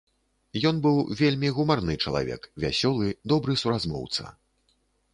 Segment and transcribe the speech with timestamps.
[0.69, 4.23] Ён быў вельмі гумарны чалавек, вясёлы, добры суразмоўца.